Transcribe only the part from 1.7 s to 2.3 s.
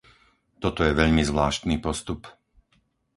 postup.